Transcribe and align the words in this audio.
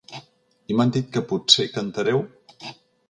I 0.71 0.77
m’han 0.79 0.93
dit 0.95 1.11
que 1.17 1.23
potser 1.33 1.67
cantareu?. 1.77 2.27